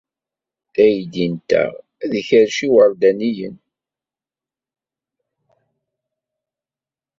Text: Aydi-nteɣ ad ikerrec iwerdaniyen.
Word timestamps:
Aydi-nteɣ 0.83 1.71
ad 2.03 2.11
ikerrec 2.19 2.57
iwerdaniyen. 2.67 3.55